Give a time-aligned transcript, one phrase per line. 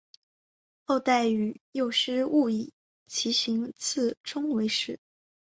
[0.85, 2.73] 后代以右师戊以
[3.05, 4.99] 其行次仲为氏。